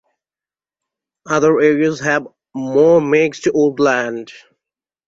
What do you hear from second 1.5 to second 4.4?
areas have more mixed woodland.